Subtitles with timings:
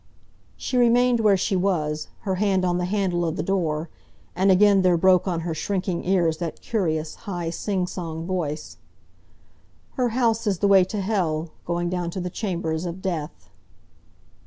[0.57, 3.87] She remained where she was, her hand on the handle of the door,
[4.35, 8.77] and again there broke on her shrinking ears that curious, high, sing song voice,
[9.91, 13.51] "Her house is the way to hell, going down to the chambers of death."